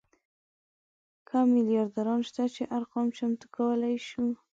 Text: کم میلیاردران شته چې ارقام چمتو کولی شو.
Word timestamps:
کم 1.27 1.45
میلیاردران 1.55 2.21
شته 2.27 2.43
چې 2.55 2.63
ارقام 2.77 3.07
چمتو 3.17 3.45
کولی 3.55 3.95
شو. 4.07 4.25